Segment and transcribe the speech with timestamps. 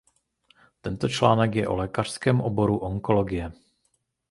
[0.81, 3.51] Tento článek je o lékařském oboru onkologie.